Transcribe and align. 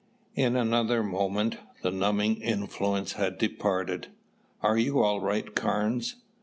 In 0.33 0.55
another 0.55 1.03
moment, 1.03 1.57
the 1.83 1.91
numbing 1.91 2.41
influence 2.41 3.13
had 3.13 3.37
departed. 3.37 4.07
"Are 4.63 4.75
you 4.79 5.03
all 5.03 5.19
right, 5.21 5.53
Carnes?" 5.53 6.15